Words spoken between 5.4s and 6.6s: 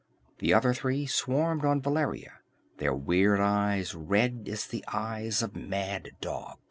of mad dogs.